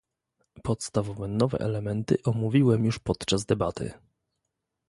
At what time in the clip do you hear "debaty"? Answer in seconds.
3.45-3.93